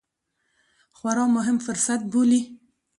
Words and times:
خورا 0.97 1.25
مهم 1.37 1.57
فرصت 1.65 1.99
بولي 2.11 2.41